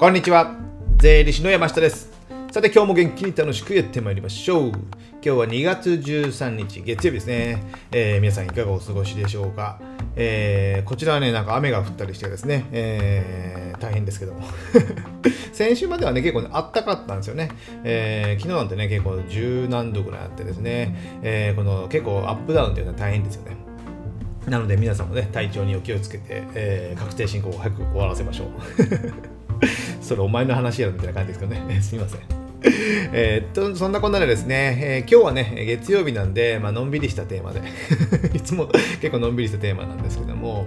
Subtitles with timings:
[0.00, 0.56] こんにちは。
[0.96, 2.10] 税理士の山下です。
[2.50, 4.70] さて今日も元気に楽しくやってまいりましょう。
[4.70, 4.80] 今
[5.20, 7.62] 日は2月13日月曜日ですね、
[7.92, 9.78] えー、皆さんいかがお過ごしでしょうか、
[10.16, 14.40] えー、こちらはねなんか雨が降ったりしてですね、えー、大変ですけども。
[15.52, 17.50] 先週まではね結構ねあったかったんですよね、
[17.84, 23.56] え昨日なんてね結構十何度ぐらいあってですね、えこの結構アップダウンっていうのは大変ですよね。
[24.48, 29.29] なので皆さんもね体調にお気をつけて、え確定申告を早く終わらせましょう。
[30.10, 31.78] それお前の話やろみたいな感じですけどね。
[31.80, 32.20] すみません。
[33.12, 37.62] えっと、そんなこんなでですね、えー、今日はね、月曜日なんで、まあのんびりしたテーマで
[38.34, 38.66] いつも
[39.00, 40.66] 結構のんびりしたテーマなんですけども、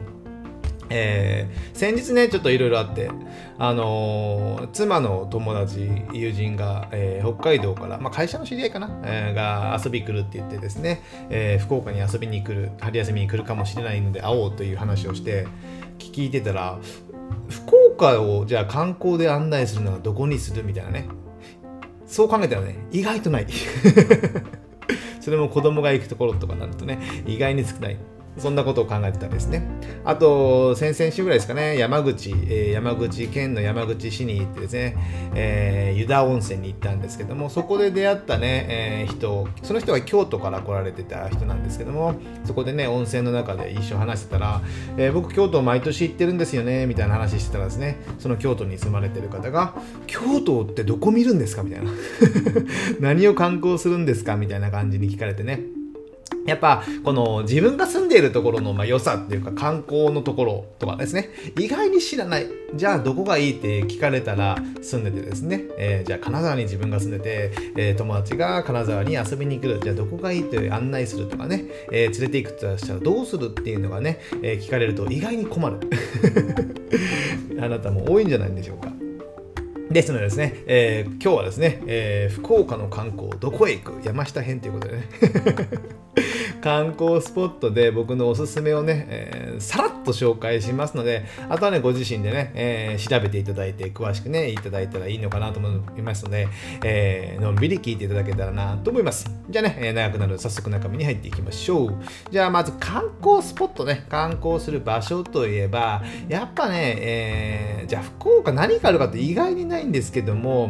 [0.89, 3.09] えー、先日ね、ちょっといろいろあって、
[3.57, 15.47] あのー、妻の友達、友人が、えー、北海道から、まあ、会社の知り合いかな、えー、が遊び来るって言ってですね、え福岡に遊びに来る、春休みに来るかもしれないので会おうという話をして、
[15.99, 16.79] 聞いてたら、
[17.49, 21.07] 福岡をじゃあ観光で案内するのはどこにするみたいなね。
[22.05, 23.47] そう考えたらね意外とない。
[25.19, 27.97] それも子供が行くところとかになるとね意外に少ない。
[28.37, 29.63] そんなことを考えてたんですね。
[30.05, 34.97] あと、先々週ぐらいですかね、山口、えー、山口県の山口市に行ってですね、
[35.35, 44.61] えー、湯田温泉に行ったんですけども、そこで出会ったね、えー、人、その人は京都から来られてた人なんですけども、そこでね、温泉の中で一緒話してたら、
[44.97, 49.75] えー、僕、京都毎年行ってるんですよね、みたいな話してたらですね、その京都に住まれてる方が、
[50.07, 51.63] 京都ってどこ見るんですか？
[51.63, 51.91] みたいな。
[52.99, 54.35] 何を観光するんですか？
[54.37, 55.61] みたいな感じに聞かれてね。
[56.45, 61.29] やっぱこの自分が住んでいるところのまあ良さっていうか観光のところとかですね。
[61.57, 62.47] 意外に知らない。
[62.75, 69.79] じゃあどこがいいって聞かれたら住んでてですね、えー、じゃあ金沢に自分が住んでて、えー、友達が金沢に遊びに来る。
[69.81, 75.79] じゃあどこがいいって案内するとかね、えー、連れて行くとしたらどうするっていうのがね、え聞かれると意外に困る。
[77.61, 78.91] あなたも多いんじゃないんでしょうか。
[79.91, 84.05] ですのでですね、えー、今日はですね、えー、福岡の観光どこへ行く？
[84.05, 85.03] 山下編ということでね。
[86.63, 96.47] 観光スポットで僕のおすすめをね、えー、さらっと紹介しますので、あとはね、ご自身でね、えー、調べていただいて、詳しくね、いただいたらいいのかなと思いますので、
[96.85, 99.29] えー、のんびり聞いていただけたらなと思います。
[99.49, 101.95] じゃあね、え長くなる早速中身に入っていきましょう。
[102.31, 110.69] じゃあまず観光スポットね、観光する場所といえば、やっぱね、えじゃあ福岡何があるかって意外にないんですけども、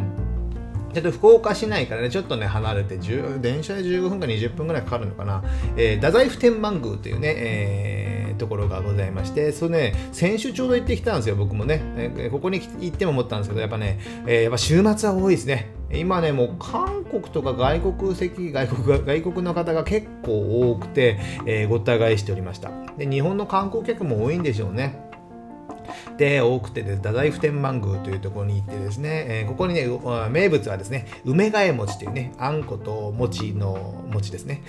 [0.93, 5.43] ちょっと福岡市内からね、ちょっとね、離れて、電車で15分か20分ぐらいかかるのかな、
[5.75, 11.81] えー、太宰府天満宮というね、えー、ところがございまして、それね、先週ちょうど行ってきたんですよ、僕もね。
[11.97, 15.71] え、ここに行っても思ったんですけど、やっぱね、えー、やっぱ週末は多いですね。
[15.91, 23.07] 今ね、もう韓国とか外国籍、外国外国の方が結構多くて、え、ごった返しておりましたで。
[23.07, 25.12] 日本の観光客も多いんでしょうね。
[26.17, 29.87] で多くてで太宰府天満宮というところに行ってですね、えー、ここにね
[30.29, 34.61] 名物はですね梅替え餅というねあんこと餅の餅ですね。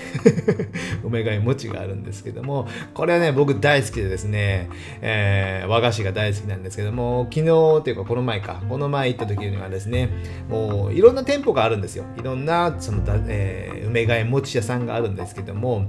[1.04, 4.68] 梅替え餅があるんですけどもこれはね僕大好きでですね、
[5.02, 10.08] えー、和菓子が大好きなんですけども昨日というかこの前かこの前行った時にはですね
[10.48, 12.04] もういろんな店舗があるんですよ。
[12.18, 15.86] いろんなその、えー、梅替え餅屋さんがあるんですけども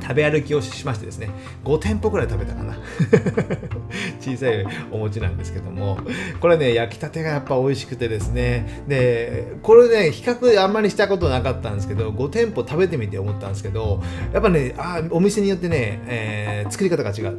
[0.00, 1.30] 食べ歩きをしましてですね
[1.64, 2.76] 5店舗ぐらい食べたかな。
[4.20, 5.98] 小さいお餅なんですけども。
[6.40, 8.82] これね焼きたてがやっぱ美味しくてですね。
[8.88, 17.38] でこれね比較あんまりしたことなかったんですけど5店舗食べてみて思ったんですけどやっぱねあお店によってね、えー、作り方が違う。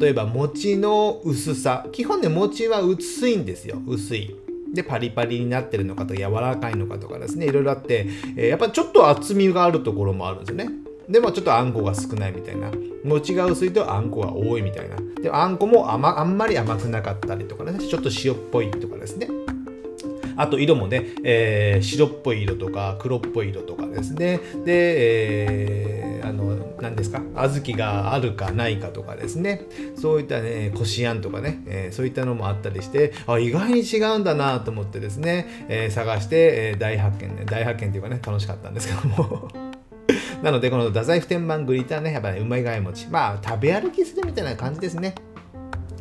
[0.00, 1.86] 例えば餅の薄さ。
[1.92, 3.80] 基本ね餅は薄いんですよ。
[3.86, 4.36] 薄い。
[4.72, 7.46] でパリパリになってるのかと柔らかいのかとかですね。
[7.46, 8.06] いろいろあって、
[8.36, 10.83] えー、やっぱちょっと厚みがあるところもあるんですよね。
[11.08, 12.70] でもちょっとあんこが少ないみたいな。
[13.04, 14.96] 餅が薄いとあんこが多いみたいな。
[15.22, 17.78] であんこも甘あんまり甘くなかったりとかね。
[17.78, 19.28] ちょっと塩っぽいとかですね。
[20.36, 24.40] あと色もね、えー、白っぽい色とか黒っぽい色とかですね。
[24.64, 27.20] で、えー、あの何ですか？
[27.36, 29.66] 小豆があるかないかとかですね。
[29.94, 37.44] そういったねこしあんとかね、えー、そういったのもあったりしてあ意外に違うんだなと思ってですね、えー、探して、えー、大発見ね。
[37.46, 39.63] 大発見っていうかね楽しかったんですけども。
[40.44, 43.08] なので、この太宰府天満グリターね、やっぱり、ね、うまいがい餅。
[43.08, 45.14] まあ、食べ歩きするみたいな感じですね。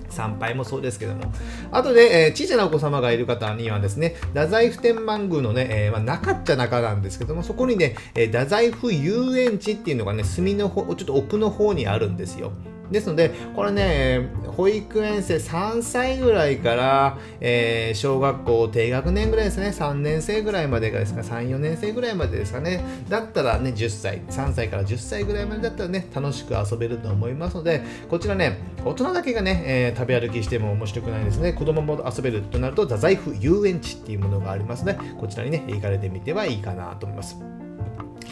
[0.09, 1.31] 参拝もそうですけども。
[1.71, 12.51] あとで、えー、小さなお子様がいる方にはですね、太宰府天満宮のね、えー、まあ、中っちゃ中なんですけども、そこにね、えー、太宰府遊園地っていうのがね、隅の方、ちょっと奥の方にあるんですよ。
[12.91, 37.37] ですので、これね、保育園生3歳ぐらいから、えー、小学校低学年ぐらいですね、3年生ぐらいまでがですか、3、4年生ぐらいまでですかね、だったらね、10歳、3歳から10歳ぐらいまでだったらね、楽しく遊べると思いますので、こちらね、大人だけがね、えー、食べ歩きしても面白くないですね、子供も遊べるとなると、太宰府遊園地っていうものがありますので、こちらにね、行かれてみてはいいかなと思います。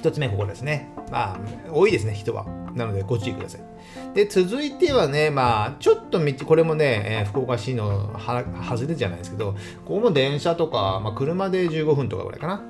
[0.02, 0.90] 1つ目、ここですね。
[1.12, 1.40] まあ、
[1.72, 2.61] 多いですね、人は。
[2.76, 3.62] なので、ご注意ください。
[4.14, 9.54] で、続いてはね、まあ、ちょっと道、これもね、えー、福岡市のは外れじゃないですけど、
[9.86, 12.64] ここも電車とか、まあ、車で15分とかぐらいかな。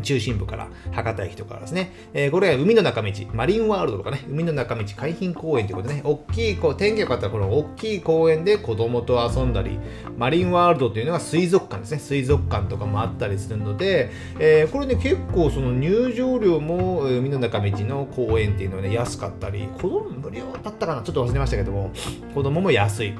[0.00, 9.78] 中心部から博多駅とかですね、えー、これは海の中道、マリンワールドとかね、海の中道海浜公園ということでね、大きい、こう天気が良かったらこの大きい公園で子供と遊んだり、
[10.16, 21.90] マリンワールドというのは水族館ですね、水族館とかもあったりするので、えー、これね、結構その入場料も海の中道の公園っていうのはね、安かったり、子供無料だったかな、ちょっと忘れましたけども、
[22.34, 23.14] 子供も安い。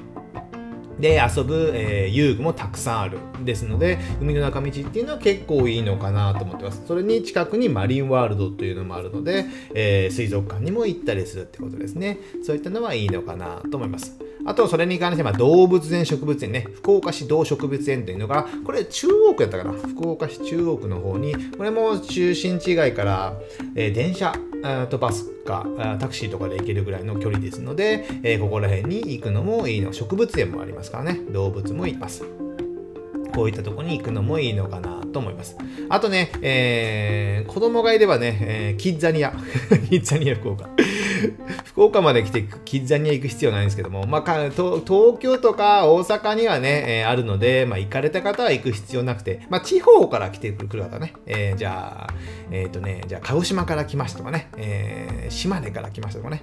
[1.01, 3.19] で遊ぶ、えー、遊具もたくさんある。
[3.45, 6.83] ですので海の中道っていうのは結構いいのかなと思ってます。
[6.87, 12.19] それに近くにマリンワールドというのもあるので、えー、水族館にも行ったりするってことですね。
[12.43, 14.30] そういったのはいいのかなと思います。
[14.47, 23.35] あと、それに関しては動物園植物園ね、福岡市動植物園というのが、これ中央区やったかな、福岡市中央区の方に、これも中心地街から、
[23.75, 24.33] えー、電車
[24.89, 25.67] とバスか
[25.99, 29.93] タクシーとかで行けるぐらいの距離ですので、えー、ここら辺に行くのもいいの。
[29.93, 31.21] 植物園もありますからね。
[31.31, 32.25] 動物もいます。
[33.35, 35.57] こういったとこに行くのもいいのかなと思います。
[35.89, 39.33] あとね、えー、子供がいればね、えー、キッザニア。
[39.89, 40.69] キッザニア福岡。
[41.65, 52.15] 福岡まで来てキッザニア行く必要ないんですけども、まあ、東京とか大阪にはね、えー、あるので、まあ、行かれた方は行く必要なくて、まあ、地方から来てくる方ね、えー、じゃあ、
[52.51, 56.43] えっ、ー、とね、じゃあ、鹿児島から来ましたとかね、えー、島根から来ましたとかね、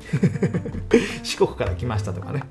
[1.24, 2.44] 四国から来ましたとかね。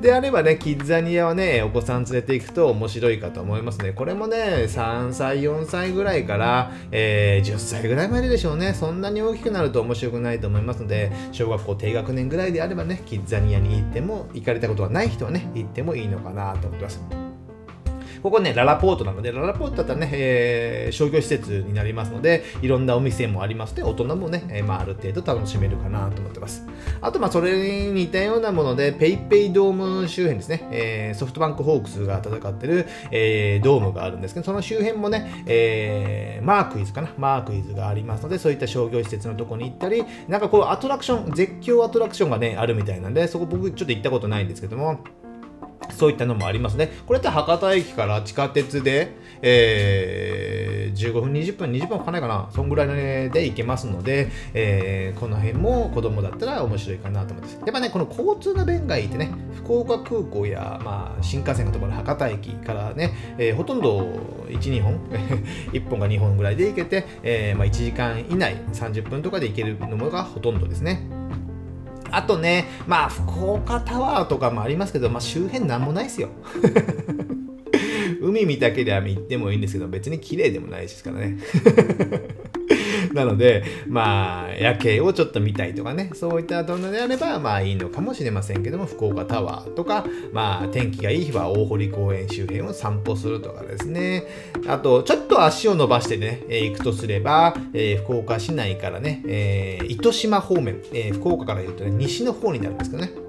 [0.00, 3.92] であればね、キッザニアはね、お子さん連れて行くと面白いかと思いますね。
[3.92, 8.74] これもね、3歳、4歳ぐらいから、えー、10歳ぐらいまででしょうね。
[8.74, 17.25] そんなに大きくなると面白くないと思いますので、小学校低学年ぐらいであればね、キッザニアに行っても、行かれたことがない人はね、行ってもいいのかなと思ってます。
[18.22, 26.66] ここね、ララポートなので、ララポートだったらね、えー、商業施設になりますので、いろんなお店もありますので、大人もね、えー、まあ、ある程度楽しめるかなと思ってます。
[27.00, 45.00] あと、まあ、それに似たようなもので、PayPay ドーム周辺ですね、えー、ソフトバンクホークスが戦ってる、えー、ドームがあるんですけど、その周辺もね、えー、マークイズかな、マークイズがありますので、そういった商業施設のとこに行ったり、なんかこう、アトラクション、絶叫アトラクションがね、あるみたいなんで、そこ僕ちょっと行ったことないんですけども、
[45.90, 46.90] そういったのもありますね。
[47.06, 49.12] これって博多駅から地下鉄で、
[49.42, 57.58] えー、15分、20分、20分かないかな、そんぐらいで行けますので、えー、この辺も子供だったら面白いかなと思います。
[57.64, 64.00] やっぱね、この交通の便がいいってね、福岡空港や、まあ、新幹線のところ、博多駅からね、えー、ほとんど
[64.48, 64.98] 1、2本、
[65.72, 71.15] 1本か2本ぐらいで行けて、えーまあ、1時間以内、30分とかで行けるのがほとんどですね。
[72.16, 76.30] あとね、まあ、福岡タワーとかもありますけど、まあ、周辺なんもないですよ。
[78.22, 81.36] 海見たけりゃ行ってもいいんですけど、別に綺麗でもないですからね。
[83.16, 94.24] なので、まあ、夜景をちょっと見たいとかね、そういったものであれば、まあいいのかもしれませんけども、福岡タワーとか、まあ、天気がいい日は大堀公園周辺を散歩するとかですね。
[94.68, 103.25] あと、ちょっと足を伸ばしてね、えー、行くとすれば、えー、福岡市内からね、えー、糸島方面、え福岡から言うとね、西の方になるんですけどね。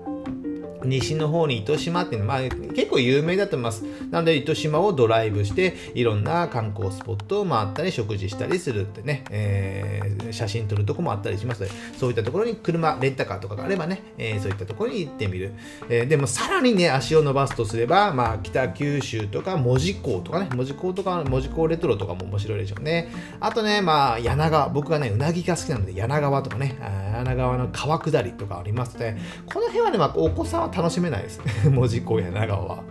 [0.87, 3.83] 西の方に糸島っていうのは、まあ、結構有名だと思います。
[4.11, 15.53] なので糸島をドライブしていろんな観光スポットを回ったり食事したりするってね、えー、写真撮るとこもあったりしますので、そういったところに車、レンタカーとかがあればね、えー、そういったところに行ってみる。
[15.89, 23.09] えー、でもさらにね、足を伸ばすとすれば、まあ、北九州とか門司港とかね、門司港とか、門司港レトロとかも面白いでしょうね。
[23.39, 26.77] あとね、まあ、柳川、僕はね、うなぎが好きなので、柳川とかね、
[27.13, 31.41] 柳川の川下りとかありますので、この辺はね、まあ、お子さんは楽しめないです。
[31.69, 32.83] 文字工や長尾は。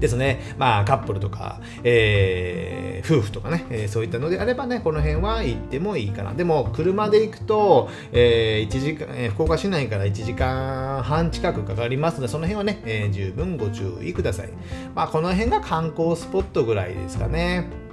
[0.00, 0.40] ですね。
[0.58, 6.34] まあ、カップルとか、えー、夫婦とかね、えー、そういったのであればね、この辺は行ってもいいかな。
[6.34, 14.50] でも、車で行くと、えー、1時間、えー、福岡市内から1時間半近くかかりますので、その辺はね、えー、十分ご注意ください。
[14.94, 17.85] まあ、この辺が観光スポットぐらいですかね。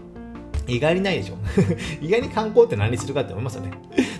[0.67, 1.35] 意外にないでしょ
[2.01, 3.71] 意外に観光って何するかって思いますよね。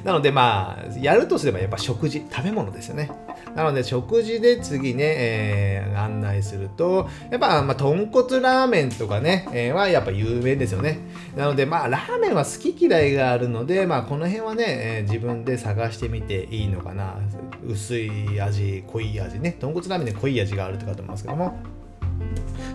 [0.04, 3.10] なのでまあ、やるとすればやっぱ食事、食べ物ですよね。
[3.56, 11.00] なので食事で次ね、えー、案内すると、やっぱ、まあ、豚骨ラーメンとかね、えー、はやっぱ有名ですよね。
[11.38, 17.18] なのでまあ、ラーメンは好き嫌いがあるので、まあ、この辺はね、えー、自分で探してみていいのかな。
[17.66, 19.56] 薄い味、濃い味ね。
[19.60, 21.73] 豚骨ラーメンで濃い味があるとかと思いますけども。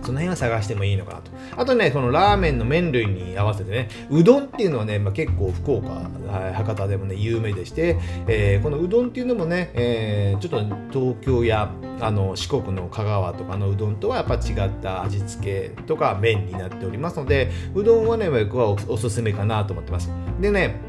[0.02, 1.30] その辺は探してもいいのかなと。
[1.56, 6.08] あとね、このラーメンの麺類に合わせてね、うどんっていうのはね、まあ、結構福岡、
[6.54, 20.10] 博多でもね、有名でして、えー、このうどんっていうのもね、えー、ちょっと東京やあの四国の香川とかのうどんとはやっぱ違った味付けとか麺になっておりますので、うどんはね、僕はおすすめかなと思ってます。
[20.40, 20.87] でね、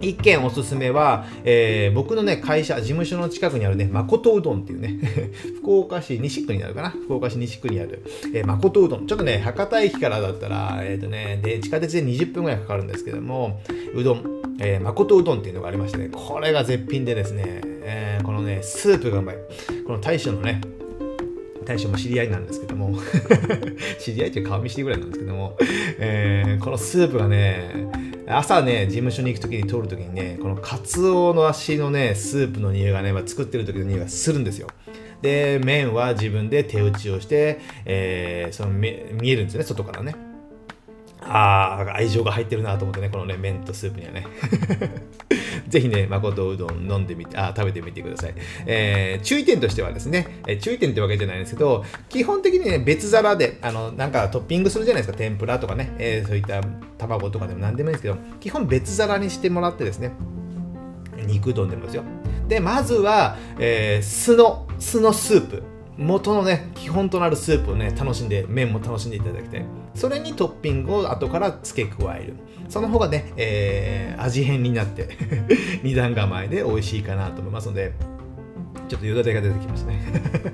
[0.00, 4.98] 一件おすすめは、えー、僕のね、会社、事務所の近くにあるね、誠うどんっていうね、
[5.60, 8.02] 福岡市西区になるかな福岡市西区にある、
[8.34, 9.06] えー、誠うどん。
[9.06, 13.60] ちょっとね、博多駅からだったら、えっ、ー、とね、で、地下鉄で20分ぐらいかかるんですけども、
[13.94, 14.24] うどん、
[14.58, 19.36] えー、誠うどんっていうのがありましてね、これが絶品でですね、えー、このね、スープがうまい。
[19.86, 20.60] この大将のね、
[21.64, 22.98] 大将も知り合いなんですけども
[24.00, 25.56] 知り合いっていう顔見知りぐらいなんですけども、
[25.98, 27.70] えー、このスープがね、
[28.32, 34.68] 朝ね、事務所に行くときに通るときにね、このカツオの足のね、スープの匂いがね、まあ、作ってる時の匂いがするんですよ。
[35.22, 40.14] で、麺は自分で手打ちをして、えー、その見えるんですよね、外からね。
[41.22, 44.26] ああ、愛情が入ってるなと思ってね、このね、麺とスープにはね。
[45.70, 48.34] ぜひね、誠うどん飲んでみて、あ、食べてみてください。
[48.66, 56.60] えー、注意点としてはですね、えー、注意点ってわけじゃないんですけど、基本的にね、別皿で、あの、なんかトッピングするじゃないですか、天ぷらとかね、えー、そういった
[56.98, 60.12] 卵とかでも何でもいいんですけど、基本別皿にしてもらってですね、
[61.26, 62.02] 肉丼でもですよ。
[62.48, 65.62] で、まずは、えー、酢の、酢のスープ。
[66.00, 69.64] 元のね基本となるスープをね楽しんで麺も楽しんでいただきたい。
[69.94, 72.36] それにトッピングを後から付け加える。
[72.68, 75.08] その方がね、えー、味変になって
[75.82, 77.92] 二段構えで美味しいかなと思いますので
[78.90, 80.00] ちょっとよだれが出てきましたね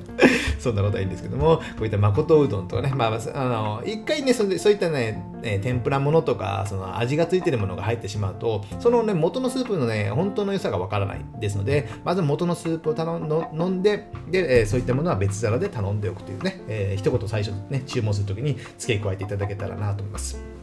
[0.60, 20.56] そんなことはいいんですけども、こういった誠うどんとかね、まあ、あの、一回ね、そそういったね、え天ぷらものとか、その味がついてるものが入ってしまうと、そのね、元のスープのね、本当の良さがわからないですので、まず元のスープを頼んの飲んで、で、え、そういったものは別皿で頼んでおくというね、えー、一言最初ね、注文するときに付け加えていただけたらなと思います。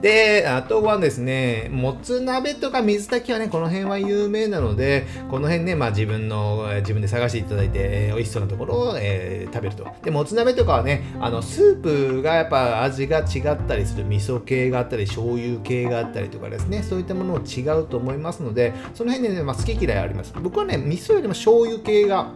[0.00, 9.86] で、あとはですね、もつ鍋とか水炊きはね、この辺は有名なので、この辺ね、まあ自分の、自分で探していただいて、えー、美味しそうなところを、えー、食べると。
[10.02, 20.32] で、もつ鍋とかはね、あの、スープがやっぱ味が違ったりする、味噌系があったり、醤油系があったりとかですね、そういったものも違うと思いますので、その辺でね、まあ、好き嫌いあります。
[20.40, 22.32] 僕はね、味噌よりも醤油系が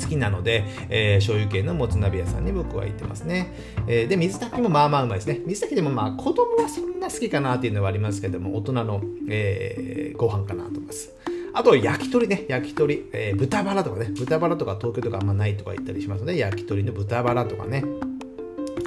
[0.00, 3.52] 好きなので、えー、醤油系のもつ鍋屋さんに僕は行ってますね。
[3.86, 5.40] えー、で、水炊きもまあまあうまいですね。
[5.46, 11.12] 水炊きでもまあ子供はそんな好きかなっていうのはありますけども、大人の、えー、ご飯かなと思います。
[11.54, 17.84] あと、焼き鳥ね、焼き鳥、えー、豚バラとかね、豚バラとか東京とかあんまないとか言ったりしますので、焼き鳥の豚バラとかね、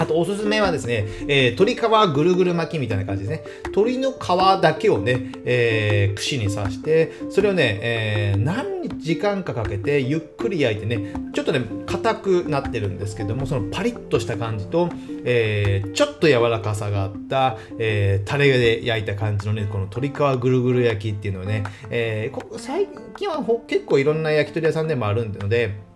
[0.01, 3.43] あとおすすめはですね、えー、鶏皮ぐるぐる巻きみたいな感じですね。
[3.65, 14.89] 鶏の皮だけをね、えー、串に刺して、それをね、えー、何時間かかけてゆっくり焼いてね、ちょっとね、硬くなってるんですけども、そのパリッとした感じと、
[15.23, 25.90] えー、ちょっと柔らかさがあった、えー、タレで焼いた感じのね、この鶏皮ぐるぐる焼きっていうのをね、えー、最近は結構いろんな焼き鳥屋さんでもあるので、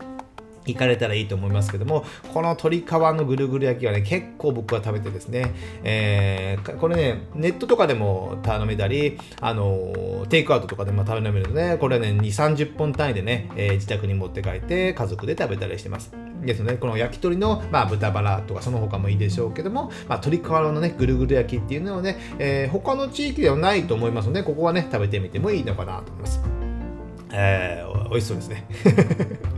[0.66, 5.54] 行かれたらいいと思いますけども、この鶏皮のぐるぐる焼きはね、結構僕は食べてですね、
[5.84, 16.12] えー、これね、ネットとかでも頼めたり、あのテイクアウトとかでも食べられるので、これはね、2、30本単位でね、えー、自宅に持って帰って家族で食べたりしてます。
[16.42, 26.42] ですので、この焼き鳥の、まあ、豚バラとかその他もいいでしょうけども、まあ、鶏皮のね、ぐるぐる焼きっていうのはね、えー、他の地域ではないと思いますので、ここはね、食べてみてもいいのかなと思います。
[27.32, 28.66] えー、美味しそうですね。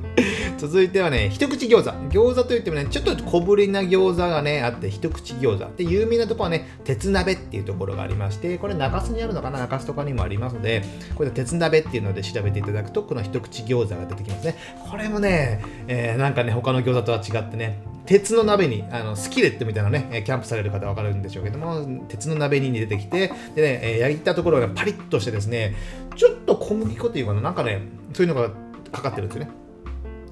[0.67, 1.89] 続いてはね、一口餃子。
[2.09, 5.77] 餃子といってもね、ちょっと小ぶりな餃子がね、あって、一口餃子。
[5.77, 9.59] で、有名なところはね、鉄鍋っていうところがありまして、これ中洲にあるのかな？
[9.59, 10.83] 中洲とかにもありますので、
[11.15, 14.55] これ鉄鍋っていうので調べていただくと、この一口餃子が出てきますね。
[14.89, 25.75] これもね、えー、なんかね、他の餃子とは違ってね、鉄の鍋に、あのスキレットみたいなね、キャンプされる方は分かるんでしょうけども、鉄の鍋に出てきて、でね、焼いたところがパリッとしてですね、
[26.15, 27.81] ちょっと小麦粉っていうかな、なんかね、
[28.13, 28.49] そういうのが
[28.91, 29.51] かかってるんですよね。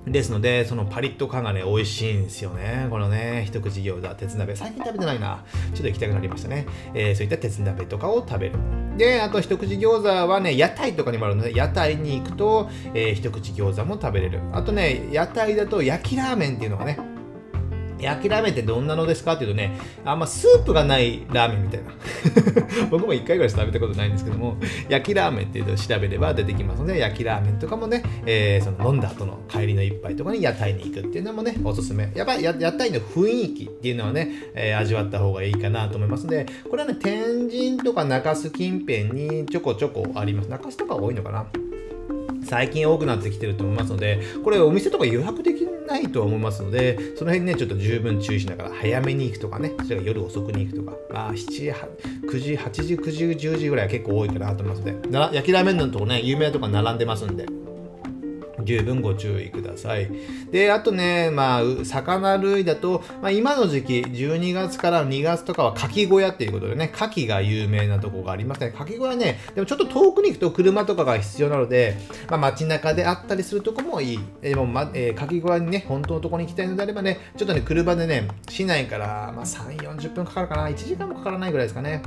[0.07, 2.88] ですので、そのパリッと感がね、美味しいんですよね。
[2.89, 4.55] このね、一口餃子、鉄鍋。
[4.55, 5.43] 最近食べてないな。
[5.74, 6.65] ちょっと行きたくなりましたね。
[6.93, 8.59] えー、そういった鉄鍋とかを食べる。
[8.97, 14.39] で、あと一口餃子はね、屋台とかにもあるので、屋台に行くと、えー、一口餃子も食べれる。
[14.53, 16.97] あとね、屋台だと焼きラーメンっていうのがね、
[17.99, 21.91] 焼きラーメンってどんなのですかっていうとね、あんまスープがないラーメンみたいな。
[22.91, 24.57] 僕も1回ぐらいしか食べたことないんですけども、
[24.89, 32.11] 焼きラーメンっていうのを調べれば出てきますので、焼きラーメンとかもね、えー、その飲んだ後の帰りの一杯とかに屋台に行くっていうのもね、おすすめ。
[32.15, 40.49] やっぱり屋台の雰囲気っていうのはね、えー、味わった方がいいかなと思いますので、これはね、天神とか中洲近辺にちょこちょこあります。
[40.49, 41.45] 中洲とか多いのかな
[42.43, 57.45] 最近多くなってきてると思いますので、これお店とか予約できるないと思いますので、その辺ね、ちょっと十分注意しながら、早めに行くとかね、それから夜遅くに行くとか、まあ、7時、9時、8時、9時、10時ぐらいは結構多いかなと思いますので、焼きラーメンのとこね、有名なとこ並んでますんで、
[58.65, 60.10] 十分ご注意ください。
[60.51, 68.74] で、あとね、まあ、魚類だと、まあ、今の時期、12月から2月とかは牡蠣小屋っていうことでね、牡蠣が有名なとこがありますね。
[68.75, 71.98] 牡蠣小屋ね、でもちょっと遠くに行くと車とかが必要なので、
[72.29, 74.19] まあ、街中であったりするとこもいい。
[74.41, 82.01] でも、まえー、牡蠣小屋にね、本当のとこに行きたいのであればね、ちょっとね、車でね、市内から、まあ、3、40分かかるかな、1時間もかからないぐらいですかね。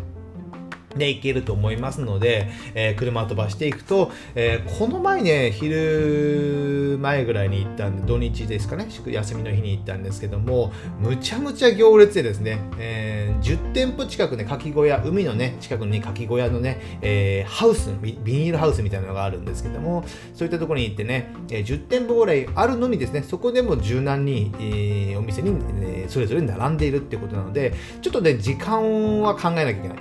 [0.98, 29.98] で行けると思いますので、えー、車飛ばしていくと、えー、この前ね、昼前ぐらいに行ったんで、土日ですかね、休みの日に行ったんですけども、むちゃむちゃ行列でですね、えー、10店舗近くね、かき小屋、海のね、近くにかき小屋のね、え、ハウスビ、ニールハウスみたいなのがあるんですけども、そういったところに行ってね、え、10店舗ぐらいあるのにですね、そこでも柔軟に、え、お店に、ね、それぞれ並んでいるっていうことなので、ちょっとね、時間は考えなきゃいけない。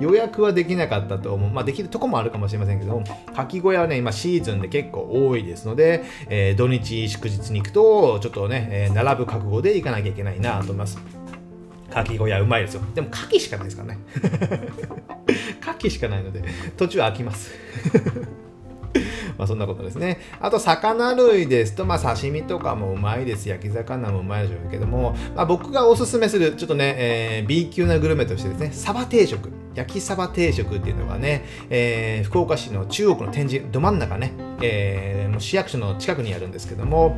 [0.00, 1.50] 予 約はできなかったと思う。
[1.50, 3.02] まあ、できるとこもあるかもしれませんけど、
[3.34, 10.98] かき小屋はね、今シーズンで結構多いですので、えー、土日祝日に行くと、ちょっとね、えー、並ぶ覚悟で行かなきゃいけないなと思います。
[11.90, 12.82] かき小屋うまいですよ。
[12.94, 14.00] でも、牡蠣しかないですからね。
[15.62, 16.42] 牡蠣しかないので、
[16.76, 17.52] 途中飽きます。
[19.38, 20.18] まあそんなことですね。
[20.40, 23.48] あと、魚類ですと、まあ刺身とかもうまいです。
[23.48, 29.63] 焼き魚もうまいでしょうけども、まあ、僕がおすすめする、ちょっとね、えー、B 級なグルメとしてですね、サバ定食。
[29.74, 37.16] 焼きサバ定食っていうのがね、えー、福岡市の中国の天神、ど真ん中ね、えー、もう市役所の近くにあるんですけども、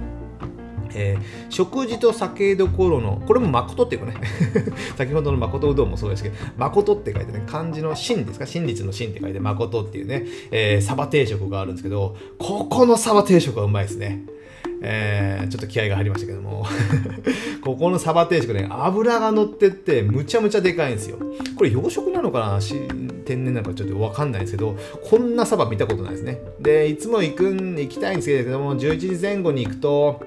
[0.94, 4.14] えー、食事と酒どころの、これも誠っていうかね、
[4.96, 14.22] 先ほどの誠うどんもそうですけど、誠って書いてね、漢字の真ですか、真実の真って書いて誠っていうね、えー、サバ定食があるんですけど、ここのサバ定食はうまいですね。
[14.82, 16.66] えー、ちょっと気合が入りましたけども。
[17.62, 21.18] ここのサバ定食ね油が乗ってってむちゃむちゃでかいんですよ。
[21.56, 22.60] これ養殖なのかな？
[23.24, 26.40] 天然なのかちょっと分かんないんですけどこんなサバ見たことないですね。
[26.60, 30.22] でいつも行くん行きたいんですけども11時前後に行くと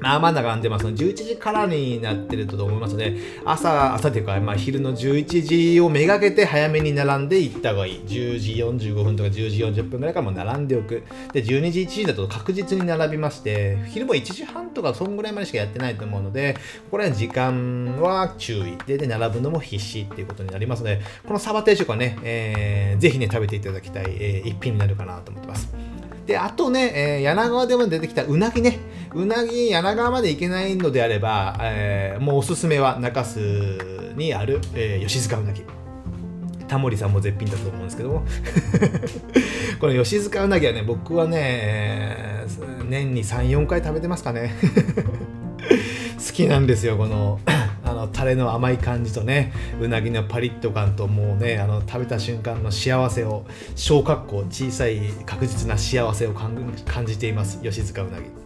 [0.00, 8.00] まあまだ並んでますので、11時からになってると思いますので、朝、朝というか、まあ昼の11時をめがけて早めに並んで行った方がいい。
[8.00, 11.02] 10時45分とか10時40分ぐらいからも並んでおく。
[11.32, 16.56] で、12時1時だと確実に並びまして、昼も1時半とかそんぐらいまでしかやってないと思うので、
[16.90, 18.76] これは時間は注意。
[18.86, 25.95] で、で並ぶのも必死っていうことになりますので、このサバ定食はね、えー、ぜひね、食べていただきたい、えー、一品になるかなと思ってます。
[26.26, 28.78] で、あとね、えー、柳川でも出てきたうなぎね。
[29.14, 35.62] うなぎ、柳川まで行けないのであれば、えー、もうおすすめは中洲にある、えー、吉塚うなぎ。
[36.68, 38.24] タモリさんも絶品だと思うんですけども
[39.80, 42.44] この吉塚うなぎはね僕はね、
[42.88, 44.54] 年に34回食べてますかね
[46.18, 47.40] 好きなんですよこの
[47.96, 58.45] のタレの甘い感じとねうなぎのパリッと感ともうねあの食べた瞬間の幸せを小格好小さい確実な幸せを感じています吉塚うなぎ。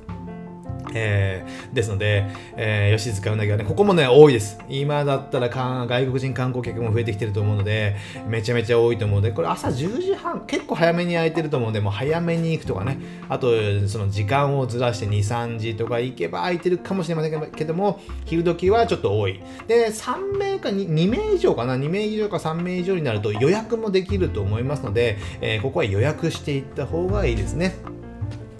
[0.94, 2.26] えー、ですので、
[2.56, 4.58] えー、吉塚うなぎはね、ここもね、多いです。
[4.68, 7.96] 今だったら外国人観光客も増えてきてると思うので、
[8.28, 12.98] めちゃめちゃ多いと思うので、これ朝10時半、結構早めに空いてると思うので、もう早めに行くとかね、
[13.28, 13.50] あと、
[13.88, 19.40] その時間をずらして2、3時とか行けば空いてるかもしれませんけども、昼時はちょっと多い。
[19.66, 27.99] で、3名か 2, 2名以上かな、2名以上か3名以上になると予約もできると思いますので、えー、ここは予約していった方がいいですね。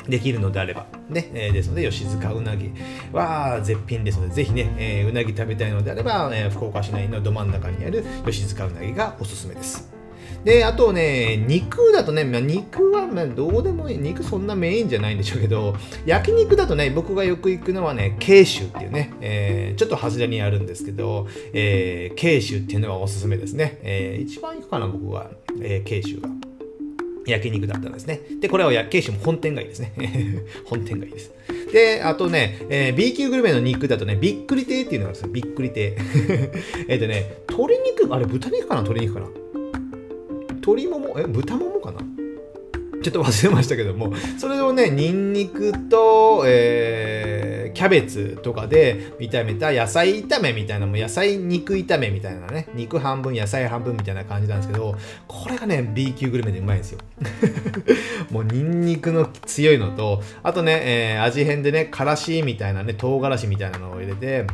[0.09, 0.87] できるのであれば。
[1.09, 2.71] ね、えー、ですので、吉塚うなぎ
[3.13, 9.91] は絶品ですので、ぜひね、えー、うなぎ食べたいのであれば、えー、福岡市内のど真ん中にある吉塚うなぎがおすすめです。
[10.45, 15.75] で、あとね、肉だとね、まあ、肉はまあどうでもいい、肉そんなメインじゃないんでしょうけど、
[16.07, 23.79] 焼肉だとね、僕がよく行くのはね、慶州っていうね、えー、ちょっと外れにあるんですけど、えー、慶州っていうのはおすすめですね。
[23.83, 26.50] えー、一番行くかな、僕は、えー、慶州が。
[27.27, 28.21] 焼肉だったんですね。
[28.41, 29.93] で、これは慶州も本店がいいですね。
[30.65, 31.33] 本店がいいです。
[31.73, 35.29] で、あとね、えー、B 級グルメの肉だとね、びっくり亭っていうのがあるんですよ。
[35.33, 35.97] びっくり亭。
[36.89, 38.83] えっとね、鶏肉、あれ豚肉かな？
[38.83, 39.27] 鶏肉かな？
[40.55, 42.01] 鶏もも、え、豚ももかな？
[43.03, 56.99] ちょっと忘れましたけども、それをね、ニンニクと、えー、キャベツとかで炒めた野菜炒めみたいな、もう野菜肉炒めみたいなね、肉半分、野菜半分みたいな感じなんですけど、これがね、B 級グルメでうまいんですよ。
[58.31, 64.47] もうニンニクの強いのと、あとね、えー、味変でね、からしみたいなね、唐辛子みたいなのを入れて、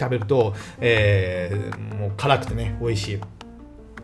[0.00, 3.20] 食べると、えー、もう辛くてね、美味しい。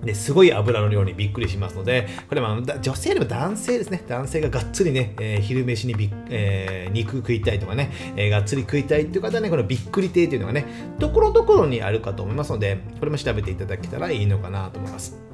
[0.04, 10.64] ねすごい油の量にびっくりしますので、これは女性よりも男性ですね、男性ががっつりね、えー、昼飯にび、えー、肉食いたいとかね、えー、がっつり食いたいっていう方はね、このびっくり亭というのがね、
[10.98, 15.33] ところどころにあるかと思いますので、これも調べていただけたらいいのかなと思います。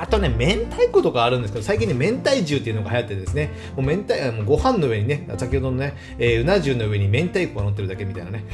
[0.00, 8.44] あとね、明太子とかあるんですけど、最近ね、明太重っていうのが流行ってですね、もう明太、もうご飯の上にね、先ほどのね、えー、うな重の上に明太子が乗ってるだけみたいなね、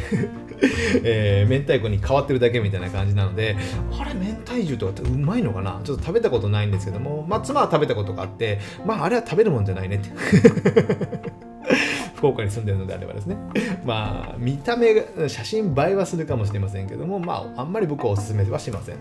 [1.05, 3.57] えー、明太子に変わってるだけみたいな感じなので、
[3.93, 5.81] あれ、明太重とかってうまいのかな？
[5.85, 10.11] ちょっと食べたことないんですけども、まあ、妻は食べたことがあって、まあ、あれは食べるもんじゃないねって。
[12.15, 13.37] 福岡に住んでるのであればですね。
[13.85, 14.95] まあ、見た目、
[15.29, 18.97] 写真映えはするかもしれませんけども、まあ、あんまり僕はおすすめはしません。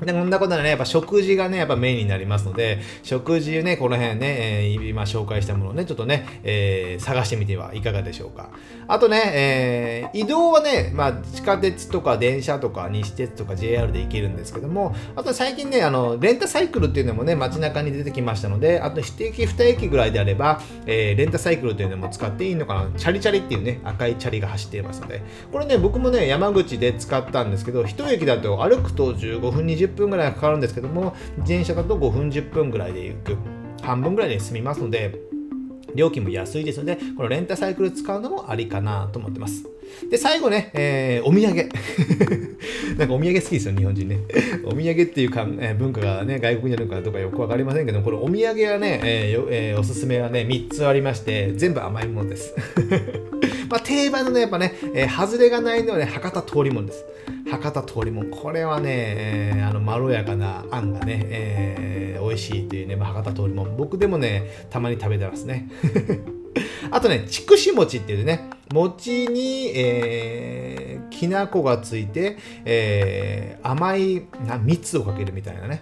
[0.00, 8.50] で、こんなことはね、やっぱ食事がね、やっぱメインになりますので、食事ね、この辺ね、えー、今紹介したものをね、ちょっとね、えー、探してみてはいかがでしょうか。
[8.86, 22.90] あとね、えー、移動はね、まあ、地下鉄とか電車とか西鉄とか JR で行けるんですけども、あと最近ね、あの、レンタサイクルっていうのもね、街中に出てきましたので、あと1駅2駅ぐらいであれば、えー、レンタサイクルというのも使っていいのかな。
[22.96, 33.36] チャリチャリっていうね、赤いチャリが走っていますので、これね、僕もね、山口で使ったんですけど、1駅だと歩くと15分、20分ぐらいかかるんですけども、自転車だと5分、10分ぐらいで行く。
[33.82, 35.14] 半分ぐらいで済みますので、
[35.94, 39.64] 料金も安いですので、このレンタサイクル使うのもありかなと思ってます。
[40.10, 41.68] で、最後ね、えー、お土産。
[42.98, 44.18] なんかお土産好きですよ、日本人ね。
[44.64, 52.54] お土産っていうか、えー、文化がね、外国にあるのかどうかよくわかりませんけど、これお土産はね、えーえー、おすすめはね、3つありまして、全部甘いものです。
[53.70, 57.04] まあ、定番のね、やっぱね、えー、外れがないのはね、博多通りもんです。
[57.50, 58.24] 博多通りも。
[58.24, 63.64] これはね、あの、まろやかなあんがね、えー、美味しいっていうね、博多通りも。
[63.76, 65.68] 僕でもね、たまに食べてますね。
[66.90, 75.80] あとね、筑紫餅っていうね、餅に、えー、きな粉がついて、えー、甘いな蜜をかけるみたいなね。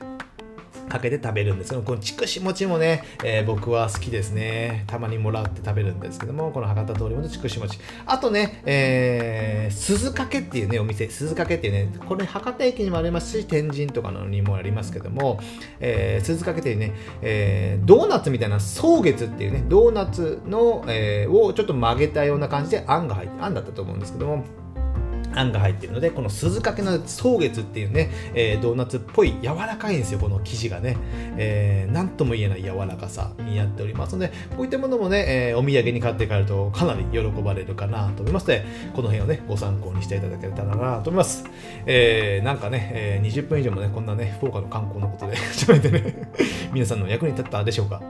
[0.89, 4.85] かけて食べるんですけど、この筑紫餅もね、えー、僕は好きですね。
[4.87, 7.79] たまにもらって食べるんですけども、この博多通りもの筑紫餅。
[8.07, 15.41] あとね、えー、鈴掛けっていうね、お店、鈴掛けっていうね、これ博多駅にもありますし、天神とかのにもありますけども、
[15.81, 24.45] えー、鈴掛けっていうね、えー、ドーナツみたいな草月っていうね、ドーナツの、えー、をちょっと曲げたような感じであんが入って、あんだったと思うんですけども、
[25.37, 30.97] あんが入ってるのでこの鈴掛の草月っていうね、えー、ドーナツっぽい柔らかいんですよこの生地がね、
[31.37, 41.45] えー、なんとも言えない柔らかさになっておりますのでこういったものもね、えー、お土産に買って帰るとかなり喜ばれるかなと思いますのでこの辺をねご参考にしていただけたらなと思います、
[41.85, 46.31] えー、なんかね、えー、20分以上もねこんなね福岡の観光のことで 喋ってね
[46.73, 48.01] 皆さんの役に立ったでしょうか。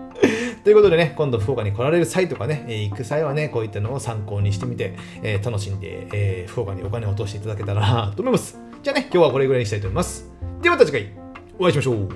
[0.67, 8.59] ということでね、今度福岡に来られる際とかね、行く際はね、こういったのを参考にしてみて、え楽しんで、え福岡にお金を落としていただけたらなと思います。
[8.83, 10.29] じゃあね、今日はこれぐらいにしたいと思います。
[10.61, 11.13] ではまた次回
[11.61, 12.09] お会いしましょう。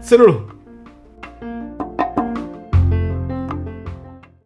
[0.00, 0.53] さよなら